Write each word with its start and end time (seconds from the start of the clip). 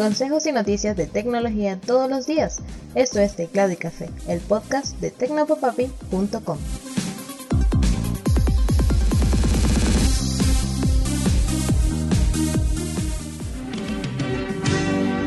Consejos 0.00 0.46
y 0.46 0.52
noticias 0.52 0.96
de 0.96 1.04
tecnología 1.04 1.78
todos 1.78 2.08
los 2.08 2.26
días. 2.26 2.62
Esto 2.94 3.20
es 3.20 3.36
Teclado 3.36 3.70
y 3.70 3.76
Café, 3.76 4.08
el 4.28 4.40
podcast 4.40 4.98
de 4.98 5.10
tecnopopapi.com. 5.10 6.58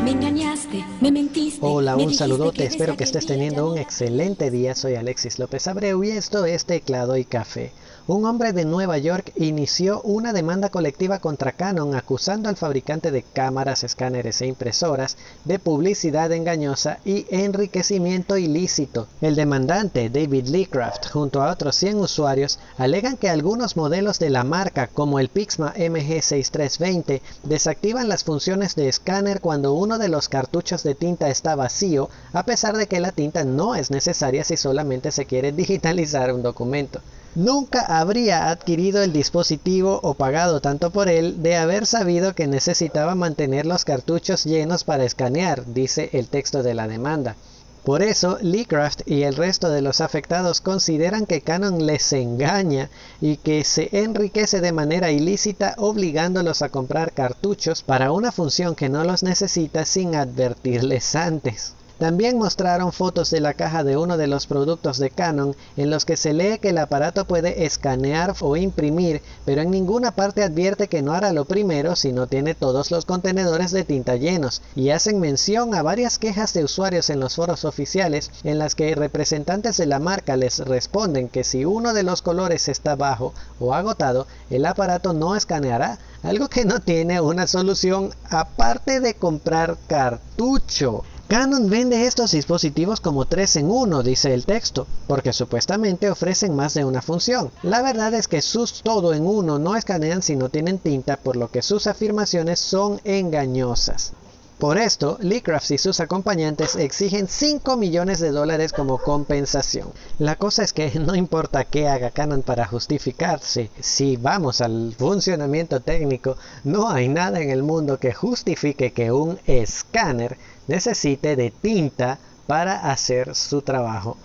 Me 0.03 0.09
engañaste, 0.09 0.83
me 1.01 1.11
mentiste. 1.11 1.59
Hola, 1.61 1.95
me 1.95 2.01
un 2.01 2.07
dijiste 2.07 2.23
saludote, 2.23 2.57
que 2.57 2.65
espero 2.65 2.97
que 2.97 3.03
estés 3.03 3.27
teniendo 3.27 3.71
un 3.71 3.77
excelente 3.77 4.49
día. 4.49 4.73
Soy 4.73 4.95
Alexis 4.95 5.37
López 5.37 5.67
Abreu 5.67 6.03
y 6.03 6.09
esto 6.09 6.45
es 6.45 6.65
Teclado 6.65 7.15
y 7.15 7.25
Café. 7.25 7.71
Un 8.05 8.25
hombre 8.25 8.51
de 8.51 8.65
Nueva 8.65 8.97
York 8.97 9.31
inició 9.37 10.01
una 10.01 10.33
demanda 10.33 10.67
colectiva 10.67 11.19
contra 11.19 11.53
Canon 11.53 11.95
acusando 11.95 12.49
al 12.49 12.57
fabricante 12.57 13.11
de 13.11 13.23
cámaras, 13.23 13.85
escáneres 13.85 14.41
e 14.41 14.45
impresoras 14.45 15.15
de 15.45 15.57
publicidad 15.57 16.29
engañosa 16.33 16.99
y 17.05 17.25
enriquecimiento 17.29 18.35
ilícito. 18.37 19.07
El 19.21 19.35
demandante, 19.35 20.09
David 20.09 20.47
Leecraft, 20.47 21.11
junto 21.11 21.41
a 21.41 21.49
otros 21.49 21.77
100 21.77 21.99
usuarios, 21.99 22.59
alegan 22.77 23.15
que 23.15 23.29
algunos 23.29 23.77
modelos 23.77 24.19
de 24.19 24.31
la 24.31 24.43
marca, 24.43 24.87
como 24.87 25.17
el 25.17 25.29
Pixma 25.29 25.73
MG6320, 25.73 27.21
desactivan 27.43 28.09
las 28.09 28.25
funciones 28.25 28.75
de 28.75 28.89
escáner 28.89 29.39
cuando 29.39 29.75
uno 29.75 29.97
de 29.97 30.09
los 30.09 30.27
cartuchos 30.27 30.83
de 30.83 30.93
tinta 30.93 31.29
está 31.29 31.55
vacío, 31.55 32.09
a 32.33 32.43
pesar 32.43 32.75
de 32.75 32.87
que 32.87 32.99
la 32.99 33.13
tinta 33.13 33.45
no 33.45 33.75
es 33.75 33.91
necesaria 33.91 34.43
si 34.43 34.57
solamente 34.57 35.09
se 35.09 35.25
quiere 35.25 35.51
digitalizar 35.53 36.33
un 36.33 36.43
documento. 36.43 36.99
Nunca 37.35 37.81
habría 37.81 38.51
adquirido 38.51 39.01
el 39.01 39.11
dispositivo 39.11 39.99
o 40.03 40.13
pagado 40.13 40.61
tanto 40.61 40.91
por 40.91 41.09
él 41.09 41.41
de 41.41 41.55
haber 41.55 41.87
sabido 41.87 42.35
que 42.35 42.45
necesitaba 42.45 43.15
mantener 43.15 43.65
los 43.65 43.85
cartuchos 43.85 44.43
llenos 44.43 44.83
para 44.83 45.03
escanear, 45.03 45.65
dice 45.65 46.11
el 46.13 46.27
texto 46.27 46.61
de 46.61 46.75
la 46.75 46.87
demanda. 46.87 47.35
Por 47.83 48.03
eso, 48.03 48.37
Leecraft 48.39 49.01
y 49.07 49.23
el 49.23 49.35
resto 49.35 49.69
de 49.69 49.81
los 49.81 49.99
afectados 49.99 50.61
consideran 50.61 51.25
que 51.25 51.41
Canon 51.41 51.87
les 51.87 52.13
engaña 52.13 52.91
y 53.19 53.37
que 53.37 53.63
se 53.63 53.89
enriquece 53.91 54.61
de 54.61 54.71
manera 54.71 55.11
ilícita 55.11 55.73
obligándolos 55.79 56.61
a 56.61 56.69
comprar 56.69 57.13
cartuchos 57.13 57.81
para 57.81 58.11
una 58.11 58.31
función 58.31 58.75
que 58.75 58.89
no 58.89 59.03
los 59.03 59.23
necesita 59.23 59.85
sin 59.85 60.13
advertirles 60.13 61.15
antes. 61.15 61.73
También 62.03 62.37
mostraron 62.37 62.91
fotos 62.91 63.31
de 63.31 63.39
la 63.39 63.53
caja 63.53 63.85
de 63.85 63.95
uno 63.95 64.17
de 64.17 64.27
los 64.27 64.45
productos 64.45 64.97
de 64.97 65.09
Canon 65.09 65.55
en 65.77 65.89
los 65.89 66.03
que 66.03 66.17
se 66.17 66.33
lee 66.33 66.59
que 66.59 66.71
el 66.71 66.77
aparato 66.77 67.23
puede 67.23 67.63
escanear 67.63 68.35
o 68.41 68.57
imprimir, 68.57 69.21
pero 69.45 69.61
en 69.61 69.71
ninguna 69.71 70.11
parte 70.11 70.43
advierte 70.43 70.89
que 70.89 71.01
no 71.01 71.13
hará 71.13 71.31
lo 71.31 71.45
primero 71.45 71.95
si 71.95 72.11
no 72.11 72.27
tiene 72.27 72.55
todos 72.55 72.91
los 72.91 73.05
contenedores 73.05 73.71
de 73.71 73.85
tinta 73.85 74.17
llenos, 74.17 74.61
y 74.75 74.89
hacen 74.89 75.21
mención 75.21 75.73
a 75.75 75.81
varias 75.81 76.19
quejas 76.19 76.51
de 76.53 76.65
usuarios 76.65 77.09
en 77.09 77.21
los 77.21 77.37
foros 77.37 77.63
oficiales 77.63 78.31
en 78.43 78.59
las 78.59 78.75
que 78.75 78.95
representantes 78.95 79.77
de 79.77 79.85
la 79.85 79.99
marca 79.99 80.35
les 80.35 80.59
responden 80.59 81.29
que 81.29 81.45
si 81.45 81.63
uno 81.63 81.93
de 81.93 82.03
los 82.03 82.21
colores 82.21 82.67
está 82.67 82.97
bajo 82.97 83.33
o 83.61 83.73
agotado, 83.73 84.27
el 84.49 84.65
aparato 84.65 85.13
no 85.13 85.37
escaneará, 85.37 85.99
algo 86.21 86.49
que 86.49 86.65
no 86.65 86.81
tiene 86.81 87.21
una 87.21 87.47
solución 87.47 88.13
aparte 88.29 88.99
de 88.99 89.13
comprar 89.13 89.77
cartucho. 89.87 91.05
Canon 91.33 91.67
vende 91.67 92.05
estos 92.05 92.29
dispositivos 92.29 92.99
como 92.99 93.25
3 93.25 93.55
en 93.55 93.71
1, 93.71 94.03
dice 94.03 94.35
el 94.35 94.45
texto, 94.45 94.85
porque 95.07 95.33
supuestamente 95.33 96.11
ofrecen 96.11 96.55
más 96.55 96.75
de 96.75 96.85
una 96.85 97.01
función. 97.01 97.49
La 97.63 97.81
verdad 97.81 98.13
es 98.13 98.27
que 98.27 98.43
sus 98.43 98.83
todo 98.83 99.15
en 99.15 99.25
uno 99.25 99.57
no 99.57 99.75
escanean 99.75 100.21
si 100.21 100.35
no 100.35 100.49
tienen 100.49 100.77
tinta, 100.77 101.17
por 101.17 101.35
lo 101.35 101.49
que 101.49 101.63
sus 101.63 101.87
afirmaciones 101.87 102.59
son 102.59 103.01
engañosas. 103.03 104.13
Por 104.59 104.77
esto, 104.77 105.17
Leecraft 105.19 105.71
y 105.71 105.77
sus 105.77 105.99
acompañantes 105.99 106.75
exigen 106.75 107.27
5 107.27 107.75
millones 107.75 108.19
de 108.19 108.31
dólares 108.31 108.71
como 108.71 108.97
compensación. 108.97 109.89
La 110.19 110.37
cosa 110.37 110.63
es 110.63 110.71
que 110.71 110.91
no 110.99 111.15
importa 111.15 111.65
qué 111.65 111.87
haga 111.87 112.11
Canon 112.11 112.43
para 112.43 112.65
justificarse, 112.65 113.71
si 113.81 114.15
vamos 114.15 114.61
al 114.61 114.95
funcionamiento 114.97 115.81
técnico, 115.81 116.37
no 116.63 116.89
hay 116.89 117.09
nada 117.09 117.41
en 117.41 117.49
el 117.49 117.63
mundo 117.63 117.97
que 117.97 118.13
justifique 118.13 118.93
que 118.93 119.11
un 119.11 119.37
escáner 119.47 120.37
necesite 120.67 121.35
de 121.35 121.51
tinta 121.51 122.19
para 122.47 122.91
hacer 122.91 123.35
su 123.35 123.61
trabajo. 123.61 124.17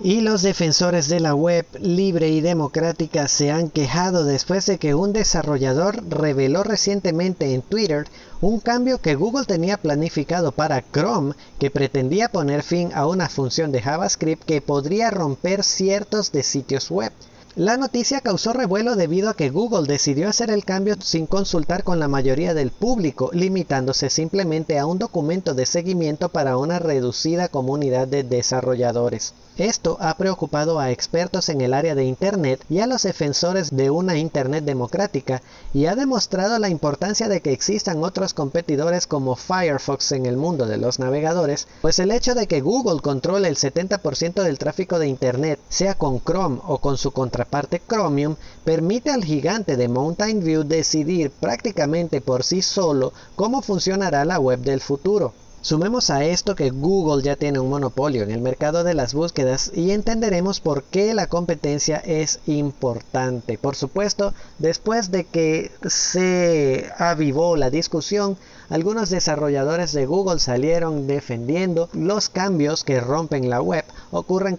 Y 0.00 0.22
los 0.22 0.42
defensores 0.42 1.08
de 1.08 1.20
la 1.20 1.36
web 1.36 1.66
libre 1.80 2.28
y 2.28 2.40
democrática 2.40 3.28
se 3.28 3.52
han 3.52 3.70
quejado 3.70 4.24
después 4.24 4.66
de 4.66 4.76
que 4.76 4.92
un 4.96 5.12
desarrollador 5.12 6.02
reveló 6.08 6.64
recientemente 6.64 7.54
en 7.54 7.62
Twitter 7.62 8.08
un 8.40 8.58
cambio 8.58 9.00
que 9.00 9.14
Google 9.14 9.44
tenía 9.44 9.76
planificado 9.76 10.50
para 10.50 10.82
Chrome 10.82 11.34
que 11.60 11.70
pretendía 11.70 12.28
poner 12.28 12.64
fin 12.64 12.90
a 12.92 13.06
una 13.06 13.28
función 13.28 13.70
de 13.70 13.82
JavaScript 13.82 14.42
que 14.42 14.60
podría 14.60 15.12
romper 15.12 15.62
ciertos 15.62 16.32
de 16.32 16.42
sitios 16.42 16.90
web. 16.90 17.12
La 17.54 17.76
noticia 17.76 18.20
causó 18.20 18.52
revuelo 18.52 18.96
debido 18.96 19.30
a 19.30 19.34
que 19.34 19.50
Google 19.50 19.86
decidió 19.86 20.28
hacer 20.28 20.50
el 20.50 20.64
cambio 20.64 20.96
sin 21.00 21.26
consultar 21.28 21.84
con 21.84 22.00
la 22.00 22.08
mayoría 22.08 22.52
del 22.52 22.72
público, 22.72 23.30
limitándose 23.32 24.10
simplemente 24.10 24.76
a 24.80 24.86
un 24.86 24.98
documento 24.98 25.54
de 25.54 25.66
seguimiento 25.66 26.30
para 26.30 26.56
una 26.56 26.80
reducida 26.80 27.46
comunidad 27.46 28.08
de 28.08 28.24
desarrolladores. 28.24 29.34
Esto 29.56 29.96
ha 30.00 30.16
preocupado 30.16 30.80
a 30.80 30.90
expertos 30.90 31.48
en 31.48 31.60
el 31.60 31.74
área 31.74 31.94
de 31.94 32.04
Internet 32.04 32.64
y 32.68 32.80
a 32.80 32.88
los 32.88 33.04
defensores 33.04 33.70
de 33.70 33.88
una 33.88 34.18
Internet 34.18 34.64
democrática 34.64 35.42
y 35.72 35.86
ha 35.86 35.94
demostrado 35.94 36.58
la 36.58 36.68
importancia 36.68 37.28
de 37.28 37.40
que 37.40 37.52
existan 37.52 38.02
otros 38.02 38.34
competidores 38.34 39.06
como 39.06 39.36
Firefox 39.36 40.10
en 40.10 40.26
el 40.26 40.36
mundo 40.36 40.66
de 40.66 40.76
los 40.76 40.98
navegadores, 40.98 41.68
pues 41.82 42.00
el 42.00 42.10
hecho 42.10 42.34
de 42.34 42.48
que 42.48 42.62
Google 42.62 43.00
controle 43.00 43.46
el 43.46 43.54
70% 43.54 44.42
del 44.42 44.58
tráfico 44.58 44.98
de 44.98 45.06
Internet, 45.06 45.60
sea 45.68 45.94
con 45.94 46.18
Chrome 46.18 46.58
o 46.66 46.78
con 46.78 46.98
su 46.98 47.12
contraparte 47.12 47.80
Chromium, 47.86 48.34
permite 48.64 49.12
al 49.12 49.22
gigante 49.22 49.76
de 49.76 49.86
Mountain 49.86 50.42
View 50.42 50.64
decidir 50.64 51.30
prácticamente 51.30 52.20
por 52.20 52.42
sí 52.42 52.60
solo 52.60 53.12
cómo 53.36 53.62
funcionará 53.62 54.24
la 54.24 54.40
web 54.40 54.58
del 54.58 54.80
futuro. 54.80 55.32
Sumemos 55.64 56.10
a 56.10 56.22
esto 56.26 56.54
que 56.54 56.68
Google 56.68 57.22
ya 57.22 57.36
tiene 57.36 57.58
un 57.58 57.70
monopolio 57.70 58.22
en 58.22 58.30
el 58.30 58.42
mercado 58.42 58.84
de 58.84 58.92
las 58.92 59.14
búsquedas 59.14 59.72
y 59.74 59.92
entenderemos 59.92 60.60
por 60.60 60.82
qué 60.82 61.14
la 61.14 61.26
competencia 61.26 61.96
es 62.04 62.40
importante. 62.44 63.56
Por 63.56 63.74
supuesto, 63.74 64.34
después 64.58 65.10
de 65.10 65.24
que 65.24 65.70
se 65.88 66.90
avivó 66.98 67.56
la 67.56 67.70
discusión, 67.70 68.36
algunos 68.68 69.08
desarrolladores 69.08 69.92
de 69.92 70.04
Google 70.04 70.38
salieron 70.38 71.06
defendiendo 71.06 71.88
los 71.94 72.28
cambios 72.28 72.84
que 72.84 73.00
rompen 73.00 73.48
la 73.48 73.62
web 73.62 73.86
ocurren 74.10 74.58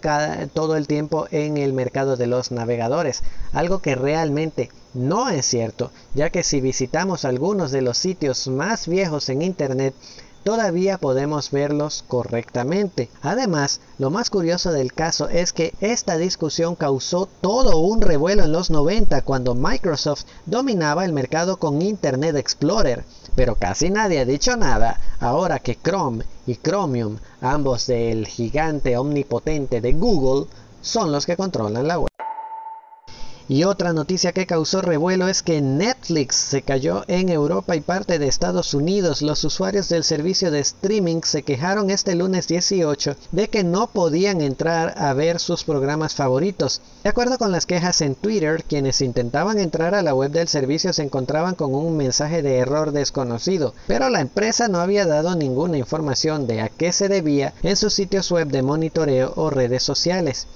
todo 0.54 0.76
el 0.76 0.88
tiempo 0.88 1.28
en 1.30 1.58
el 1.58 1.72
mercado 1.72 2.18
de 2.18 2.26
los 2.26 2.52
navegadores, 2.52 3.22
algo 3.54 3.78
que 3.78 3.94
realmente 3.94 4.72
no 4.96 5.30
es 5.30 5.46
cierto, 5.46 5.92
ya 6.14 6.30
que 6.32 6.42
si 6.42 6.62
visitamos 6.62 7.26
algunos 7.26 7.72
de 7.72 7.82
los 7.82 7.98
sitios 7.98 8.48
más 8.48 8.88
viejos 8.88 9.30
en 9.30 9.44
Internet, 9.44 9.94
todavía 10.46 11.00
podemos 11.00 11.50
verlos 11.50 12.06
correctamente. 12.08 13.10
Además, 13.24 13.82
lo 13.98 14.12
más 14.12 14.30
curioso 14.30 14.72
del 14.72 14.94
caso 14.94 15.28
es 15.28 15.52
que 15.54 15.74
esta 15.82 16.18
discusión 16.18 16.76
causó 16.76 17.28
todo 17.42 17.80
un 17.80 18.00
revuelo 18.00 18.44
en 18.44 18.52
los 18.52 18.70
90 18.70 19.24
cuando 19.24 19.56
Microsoft 19.56 20.26
dominaba 20.46 21.04
el 21.04 21.14
mercado 21.14 21.58
con 21.58 21.82
Internet 21.82 22.36
Explorer. 22.36 23.04
Pero 23.36 23.56
casi 23.56 23.90
nadie 23.90 24.20
ha 24.20 24.26
dicho 24.26 24.56
nada 24.56 25.00
ahora 25.20 25.58
que 25.58 25.80
Chrome 25.84 26.24
y 26.46 26.58
Chromium, 26.58 27.18
ambos 27.42 27.88
del 27.88 28.28
gigante 28.28 28.98
omnipotente 28.98 29.82
de 29.82 29.94
Google, 29.94 30.46
son 30.80 31.12
los 31.12 31.26
que 31.26 31.36
controlan 31.36 31.88
la 31.88 31.98
web. 31.98 32.10
Y 33.48 33.64
otra 33.64 33.94
noticia 33.94 34.32
que 34.32 34.48
causó 34.48 34.82
revuelo 34.82 35.28
es 35.28 35.44
que 35.44 35.62
Netflix 35.62 36.36
se 36.36 36.64
cayó 36.64 37.04
en 37.08 37.30
Europa 37.30 37.76
y 37.76 37.82
parte 37.82 38.18
de 38.18 38.28
Estados 38.28 38.74
Unidos. 38.74 39.22
Los 39.22 39.44
usuarios 39.44 39.88
del 39.88 40.04
servicio 40.04 40.50
de 40.50 40.62
streaming 40.62 41.22
se 41.24 41.44
quejaron 41.44 41.92
este 41.92 42.16
lunes 42.16 42.48
18 42.48 43.16
de 43.32 43.48
que 43.48 43.64
no 43.64 43.86
podían 43.86 44.42
entrar 44.42 44.96
a 44.98 45.14
ver 45.14 45.40
sus 45.40 45.64
programas 45.64 46.16
favoritos. 46.16 46.82
De 47.04 47.10
acuerdo 47.12 47.38
con 47.38 47.52
las 47.52 47.68
quejas 47.68 48.02
en 48.02 48.16
Twitter, 48.16 48.64
quienes 48.64 49.02
intentaban 49.02 49.60
entrar 49.60 49.94
a 49.94 50.02
la 50.02 50.16
web 50.16 50.32
del 50.32 50.48
servicio 50.48 50.92
se 50.92 51.04
encontraban 51.04 51.54
con 51.54 51.76
un 51.76 51.96
mensaje 51.96 52.42
de 52.42 52.58
error 52.58 52.94
desconocido, 52.94 53.76
pero 53.86 54.10
la 54.10 54.22
empresa 54.22 54.68
no 54.70 54.80
había 54.80 55.06
dado 55.06 55.36
ninguna 55.36 55.78
información 55.78 56.48
de 56.48 56.62
a 56.62 56.70
qué 56.70 56.92
se 56.92 57.10
debía 57.10 57.54
en 57.62 57.76
sus 57.76 57.94
sitios 57.94 58.32
web 58.32 58.48
de 58.48 58.64
monitoreo 58.64 59.34
o 59.36 59.52
redes 59.52 59.84
sociales. 59.84 60.48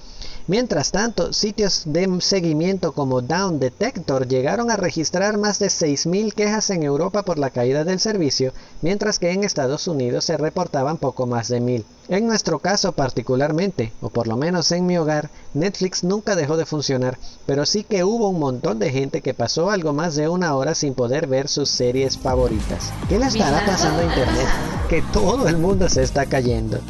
Mientras 0.50 0.90
tanto, 0.90 1.32
sitios 1.32 1.84
de 1.84 2.08
seguimiento 2.20 2.90
como 2.90 3.22
Down 3.22 3.60
Detector 3.60 4.26
llegaron 4.26 4.68
a 4.72 4.76
registrar 4.76 5.38
más 5.38 5.60
de 5.60 5.68
6.000 5.68 6.34
quejas 6.34 6.70
en 6.70 6.82
Europa 6.82 7.22
por 7.22 7.38
la 7.38 7.50
caída 7.50 7.84
del 7.84 8.00
servicio, 8.00 8.52
mientras 8.82 9.20
que 9.20 9.30
en 9.30 9.44
Estados 9.44 9.86
Unidos 9.86 10.24
se 10.24 10.36
reportaban 10.36 10.96
poco 10.96 11.28
más 11.28 11.46
de 11.46 11.60
1.000. 11.60 11.84
En 12.08 12.26
nuestro 12.26 12.58
caso 12.58 12.90
particularmente, 12.90 13.92
o 14.00 14.10
por 14.10 14.26
lo 14.26 14.36
menos 14.36 14.72
en 14.72 14.86
mi 14.86 14.98
hogar, 14.98 15.30
Netflix 15.54 16.02
nunca 16.02 16.34
dejó 16.34 16.56
de 16.56 16.66
funcionar, 16.66 17.16
pero 17.46 17.64
sí 17.64 17.84
que 17.84 18.02
hubo 18.02 18.28
un 18.28 18.40
montón 18.40 18.80
de 18.80 18.90
gente 18.90 19.20
que 19.20 19.34
pasó 19.34 19.70
algo 19.70 19.92
más 19.92 20.16
de 20.16 20.28
una 20.28 20.56
hora 20.56 20.74
sin 20.74 20.94
poder 20.94 21.28
ver 21.28 21.46
sus 21.46 21.70
series 21.70 22.18
favoritas. 22.18 22.92
¿Qué 23.08 23.20
le 23.20 23.26
estará 23.26 23.64
pasando 23.64 24.02
a 24.02 24.04
Internet? 24.04 24.48
Que 24.88 25.00
todo 25.12 25.46
el 25.46 25.58
mundo 25.58 25.88
se 25.88 26.02
está 26.02 26.26
cayendo. 26.26 26.80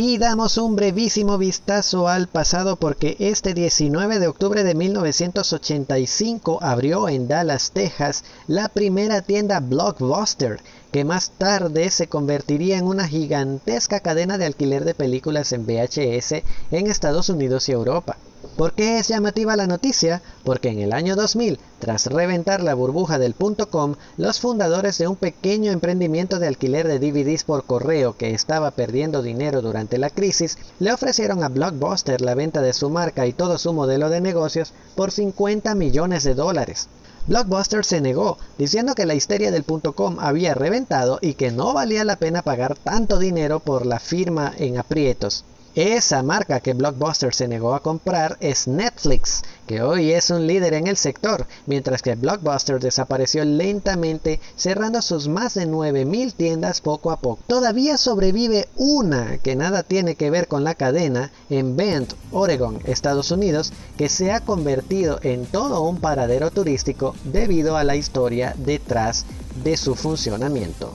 Y 0.00 0.18
damos 0.18 0.58
un 0.58 0.76
brevísimo 0.76 1.38
vistazo 1.38 2.06
al 2.06 2.28
pasado 2.28 2.76
porque 2.76 3.16
este 3.18 3.52
19 3.52 4.20
de 4.20 4.28
octubre 4.28 4.62
de 4.62 4.76
1985 4.76 6.60
abrió 6.62 7.08
en 7.08 7.26
Dallas, 7.26 7.72
Texas, 7.72 8.22
la 8.46 8.68
primera 8.68 9.22
tienda 9.22 9.58
Blockbuster, 9.58 10.60
que 10.92 11.04
más 11.04 11.30
tarde 11.30 11.90
se 11.90 12.06
convertiría 12.06 12.78
en 12.78 12.86
una 12.86 13.08
gigantesca 13.08 13.98
cadena 13.98 14.38
de 14.38 14.46
alquiler 14.46 14.84
de 14.84 14.94
películas 14.94 15.50
en 15.50 15.66
VHS 15.66 16.44
en 16.70 16.86
Estados 16.86 17.28
Unidos 17.28 17.68
y 17.68 17.72
Europa. 17.72 18.18
¿Por 18.58 18.72
qué 18.72 18.98
es 18.98 19.06
llamativa 19.06 19.54
la 19.54 19.68
noticia? 19.68 20.20
Porque 20.42 20.70
en 20.70 20.80
el 20.80 20.92
año 20.92 21.14
2000, 21.14 21.60
tras 21.78 22.06
reventar 22.06 22.60
la 22.60 22.74
burbuja 22.74 23.16
del 23.20 23.36
.com, 23.70 23.94
los 24.16 24.40
fundadores 24.40 24.98
de 24.98 25.06
un 25.06 25.14
pequeño 25.14 25.70
emprendimiento 25.70 26.40
de 26.40 26.48
alquiler 26.48 26.88
de 26.88 26.98
DVDs 26.98 27.44
por 27.44 27.62
correo 27.62 28.16
que 28.16 28.34
estaba 28.34 28.72
perdiendo 28.72 29.22
dinero 29.22 29.62
durante 29.62 29.96
la 29.96 30.10
crisis, 30.10 30.58
le 30.80 30.92
ofrecieron 30.92 31.44
a 31.44 31.48
Blockbuster 31.50 32.20
la 32.20 32.34
venta 32.34 32.60
de 32.60 32.72
su 32.72 32.90
marca 32.90 33.28
y 33.28 33.32
todo 33.32 33.58
su 33.58 33.72
modelo 33.72 34.10
de 34.10 34.20
negocios 34.20 34.72
por 34.96 35.12
50 35.12 35.76
millones 35.76 36.24
de 36.24 36.34
dólares. 36.34 36.88
Blockbuster 37.28 37.84
se 37.84 38.00
negó, 38.00 38.38
diciendo 38.58 38.96
que 38.96 39.06
la 39.06 39.14
histeria 39.14 39.52
del 39.52 39.64
.com 39.94 40.16
había 40.18 40.54
reventado 40.54 41.20
y 41.22 41.34
que 41.34 41.52
no 41.52 41.74
valía 41.74 42.02
la 42.02 42.16
pena 42.16 42.42
pagar 42.42 42.76
tanto 42.76 43.20
dinero 43.20 43.60
por 43.60 43.86
la 43.86 44.00
firma 44.00 44.52
en 44.58 44.78
aprietos. 44.78 45.44
Esa 45.74 46.22
marca 46.22 46.60
que 46.60 46.72
Blockbuster 46.72 47.34
se 47.34 47.46
negó 47.46 47.74
a 47.74 47.82
comprar 47.82 48.36
es 48.40 48.66
Netflix, 48.66 49.42
que 49.66 49.82
hoy 49.82 50.12
es 50.12 50.30
un 50.30 50.46
líder 50.46 50.74
en 50.74 50.86
el 50.86 50.96
sector, 50.96 51.46
mientras 51.66 52.02
que 52.02 52.16
Blockbuster 52.16 52.80
desapareció 52.80 53.44
lentamente, 53.44 54.40
cerrando 54.56 55.02
sus 55.02 55.28
más 55.28 55.54
de 55.54 55.68
9.000 55.68 56.32
tiendas 56.32 56.80
poco 56.80 57.10
a 57.10 57.20
poco. 57.20 57.42
Todavía 57.46 57.96
sobrevive 57.96 58.68
una 58.76 59.38
que 59.38 59.56
nada 59.56 59.82
tiene 59.82 60.14
que 60.14 60.30
ver 60.30 60.48
con 60.48 60.64
la 60.64 60.74
cadena 60.74 61.30
en 61.50 61.76
Bend, 61.76 62.14
Oregon, 62.32 62.80
Estados 62.84 63.30
Unidos, 63.30 63.72
que 63.96 64.08
se 64.08 64.32
ha 64.32 64.40
convertido 64.40 65.20
en 65.22 65.46
todo 65.46 65.82
un 65.82 66.00
paradero 66.00 66.50
turístico 66.50 67.14
debido 67.24 67.76
a 67.76 67.84
la 67.84 67.94
historia 67.94 68.54
detrás 68.56 69.26
de 69.62 69.76
su 69.76 69.94
funcionamiento. 69.94 70.94